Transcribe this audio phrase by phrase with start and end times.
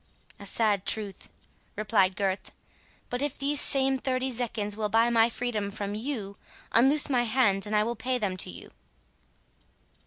[0.39, 1.29] "A sad truth,"
[1.75, 2.53] replied Gurth;
[3.11, 6.37] "but if these same thirty zecchins will buy my freedom from you,
[6.71, 8.71] unloose my hands, and I will pay them to you."